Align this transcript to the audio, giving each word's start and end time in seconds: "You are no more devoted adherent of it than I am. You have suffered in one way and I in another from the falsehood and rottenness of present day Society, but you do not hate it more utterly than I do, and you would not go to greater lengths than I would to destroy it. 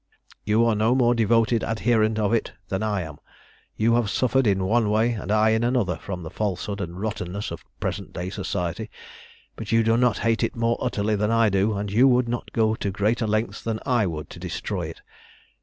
"You 0.45 0.65
are 0.65 0.73
no 0.73 0.95
more 0.95 1.13
devoted 1.13 1.61
adherent 1.61 2.17
of 2.17 2.33
it 2.33 2.53
than 2.69 2.81
I 2.81 3.01
am. 3.03 3.19
You 3.77 3.93
have 3.93 4.09
suffered 4.09 4.47
in 4.47 4.63
one 4.65 4.89
way 4.89 5.11
and 5.11 5.31
I 5.31 5.49
in 5.49 5.63
another 5.63 5.97
from 5.97 6.23
the 6.23 6.31
falsehood 6.31 6.81
and 6.81 6.99
rottenness 6.99 7.51
of 7.51 7.63
present 7.79 8.11
day 8.11 8.31
Society, 8.31 8.89
but 9.55 9.71
you 9.71 9.83
do 9.83 9.97
not 9.97 10.17
hate 10.17 10.41
it 10.43 10.55
more 10.55 10.79
utterly 10.81 11.15
than 11.15 11.29
I 11.29 11.49
do, 11.49 11.77
and 11.77 11.91
you 11.91 12.07
would 12.07 12.27
not 12.27 12.51
go 12.51 12.73
to 12.73 12.89
greater 12.89 13.27
lengths 13.27 13.61
than 13.61 13.79
I 13.85 14.07
would 14.07 14.27
to 14.31 14.39
destroy 14.39 14.87
it. 14.87 15.03